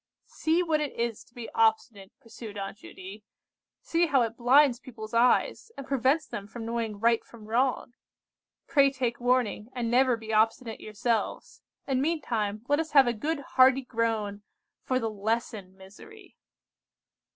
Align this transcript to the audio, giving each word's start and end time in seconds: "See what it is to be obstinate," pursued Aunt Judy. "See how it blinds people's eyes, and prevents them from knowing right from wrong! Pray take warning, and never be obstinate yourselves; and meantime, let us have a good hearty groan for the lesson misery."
"See 0.25 0.63
what 0.63 0.81
it 0.81 0.93
is 0.95 1.23
to 1.25 1.33
be 1.35 1.47
obstinate," 1.51 2.11
pursued 2.19 2.57
Aunt 2.57 2.79
Judy. 2.79 3.23
"See 3.83 4.07
how 4.07 4.23
it 4.23 4.35
blinds 4.35 4.79
people's 4.79 5.13
eyes, 5.13 5.71
and 5.77 5.85
prevents 5.85 6.25
them 6.25 6.47
from 6.47 6.65
knowing 6.65 6.99
right 6.99 7.23
from 7.23 7.45
wrong! 7.45 7.93
Pray 8.65 8.89
take 8.89 9.19
warning, 9.19 9.69
and 9.73 9.91
never 9.91 10.17
be 10.17 10.33
obstinate 10.33 10.81
yourselves; 10.81 11.61
and 11.85 12.01
meantime, 12.01 12.65
let 12.67 12.79
us 12.79 12.93
have 12.93 13.05
a 13.05 13.13
good 13.13 13.41
hearty 13.41 13.83
groan 13.83 14.41
for 14.81 14.97
the 14.97 15.07
lesson 15.11 15.77
misery." 15.77 16.35